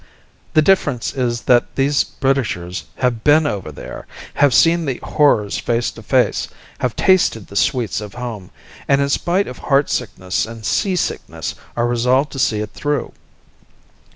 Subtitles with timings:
[0.55, 5.91] The difference is that these Britishers have been over there, have seen the horrors face
[5.91, 6.47] to face,
[6.79, 8.49] have tasted the sweets of home,
[8.87, 13.13] and in spite of heartsickness and seasickness are resolved to see it through.